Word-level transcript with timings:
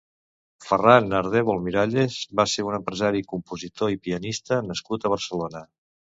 Ferran 0.69 1.11
Ardèvol 1.17 1.61
Miralles 1.65 2.15
va 2.41 2.47
ser 2.55 2.65
un 2.69 2.79
empresari, 2.79 3.23
compositor 3.35 3.93
i 3.99 4.01
pianista 4.09 4.61
nascut 4.73 5.09
a 5.11 5.15
Barcelona. 5.17 5.65